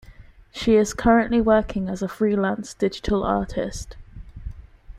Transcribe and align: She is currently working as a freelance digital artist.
She 0.51 0.77
is 0.77 0.95
currently 0.95 1.39
working 1.41 1.87
as 1.87 2.01
a 2.01 2.07
freelance 2.07 2.73
digital 2.73 3.23
artist. 3.23 3.97